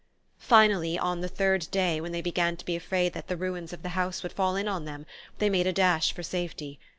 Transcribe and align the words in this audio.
Finally, 0.39 0.97
on 0.97 1.21
the 1.21 1.27
third 1.27 1.67
day, 1.69 2.01
when 2.01 2.11
they 2.11 2.23
began 2.23 2.57
to 2.57 2.65
be 2.65 2.75
afraid 2.75 3.13
that 3.13 3.27
the 3.27 3.37
ruins 3.37 3.71
of 3.71 3.83
the 3.83 3.89
house 3.89 4.23
would 4.23 4.31
fall 4.33 4.55
in 4.55 4.67
on 4.67 4.85
them, 4.85 5.05
they 5.37 5.47
made 5.47 5.67
a 5.67 5.71
dash 5.73 6.11
for 6.11 6.23
safety. 6.23 6.79